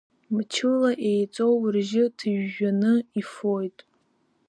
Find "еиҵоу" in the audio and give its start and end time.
1.09-1.55